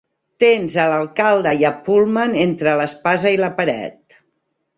Tens 0.43 0.77
a 0.83 0.85
l'alcalde 0.91 1.53
i 1.63 1.67
a 1.69 1.71
Pullman 1.89 2.33
entre 2.47 2.75
l'espasa 2.81 3.35
i 3.37 3.41
la 3.45 3.53
paret. 3.61 4.19